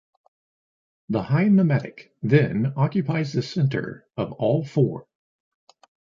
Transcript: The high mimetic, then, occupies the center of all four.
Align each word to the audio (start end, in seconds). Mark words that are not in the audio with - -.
The 1.09 1.21
high 1.21 1.49
mimetic, 1.49 2.11
then, 2.23 2.73
occupies 2.75 3.33
the 3.33 3.43
center 3.43 4.07
of 4.17 4.31
all 4.31 4.65
four. 4.65 5.05